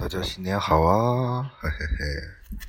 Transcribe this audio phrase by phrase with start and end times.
[0.00, 2.66] 大家新年好啊嘿嘿嘿。